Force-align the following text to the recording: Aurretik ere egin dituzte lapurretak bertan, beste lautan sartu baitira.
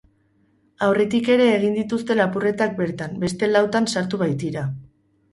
Aurretik 0.85 1.27
ere 1.33 1.43
egin 1.57 1.75
dituzte 1.79 2.15
lapurretak 2.17 2.73
bertan, 2.79 3.13
beste 3.25 3.51
lautan 3.57 3.89
sartu 3.97 4.21
baitira. 4.23 4.65